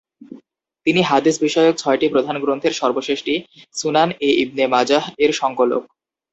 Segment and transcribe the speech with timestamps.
[0.87, 3.33] তিনি হাদিস বিষয়ক ছয়টি প্রধান গ্রন্থের সর্বশেষটি,
[3.75, 5.83] সুনান-এ-ইবনে মাজাহ-এর সংকলক।